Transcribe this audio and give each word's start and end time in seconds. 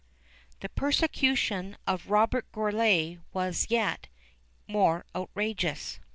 The 0.61 0.69
persecution 0.69 1.77
of 1.85 2.09
Robert 2.09 2.51
Gourlay 2.51 3.19
was 3.33 3.67
yet 3.69 4.07
more 4.67 5.05
outrageous. 5.15 5.99